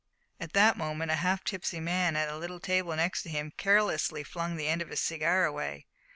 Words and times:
At 0.39 0.53
the 0.53 0.73
moment 0.75 1.11
a 1.11 1.15
half 1.17 1.43
tipsy 1.43 1.79
man 1.79 2.15
at 2.15 2.27
the 2.27 2.35
little 2.39 2.59
table 2.59 2.95
next 2.95 3.21
him 3.25 3.51
carelessly 3.55 4.23
flung 4.23 4.55
the 4.55 4.67
end 4.67 4.81
of 4.81 4.89
his 4.89 4.99
cigar 5.03 5.45
away. 5.45 5.85